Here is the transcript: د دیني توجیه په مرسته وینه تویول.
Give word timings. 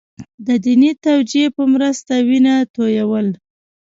د 0.47 0.49
دیني 0.65 0.91
توجیه 1.05 1.47
په 1.57 1.63
مرسته 1.73 2.13
وینه 2.27 2.55
تویول. 2.73 3.27